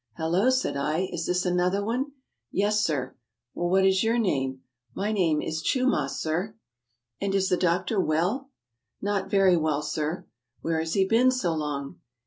"Hallo," 0.13 0.49
said 0.49 0.75
I, 0.75 1.01
"is 1.13 1.27
this 1.27 1.45
another 1.45 1.85
one?" 1.85 2.13
"Yes, 2.51 2.83
sir." 2.83 3.15
''Well, 3.53 3.69
what 3.69 3.85
is 3.85 4.03
your 4.03 4.17
name?"" 4.17 4.61
My 4.95 5.11
name 5.11 5.43
is 5.43 5.61
Chumah, 5.61 6.09
sir. 6.09 6.55
''AFRICA 7.21 7.33
335 7.33 7.35
"And 7.35 7.35
is 7.35 7.49
the 7.49 7.55
doctor 7.57 7.99
well?" 7.99 8.49
"Not 8.99 9.29
very 9.29 9.55
well, 9.57 9.83
sir." 9.83 10.25
"Where 10.61 10.79
has 10.79 10.95
he 10.95 11.05
been 11.07 11.29
so 11.29 11.53
long?" 11.53 11.99